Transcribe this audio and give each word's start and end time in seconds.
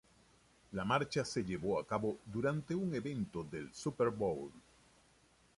La 0.71 0.83
marcha 0.83 1.23
se 1.23 1.43
llevó 1.45 1.79
a 1.79 1.85
cabo 1.85 2.17
durante 2.25 2.73
un 2.73 2.95
evento 2.95 3.43
del 3.43 3.71
Super 3.71 4.09
Bowl. 4.09 4.51